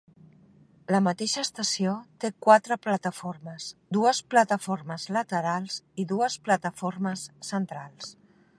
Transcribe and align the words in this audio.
La 0.93 1.01
mateixa 1.07 1.41
estació 1.47 1.91
té 2.23 2.31
quatre 2.45 2.77
plataformes: 2.85 3.69
dues 3.99 4.23
plataformes 4.35 5.05
laterals 5.19 5.77
i 6.05 6.07
dues 6.15 6.39
plataformes 6.49 7.29
centrals. 7.53 8.13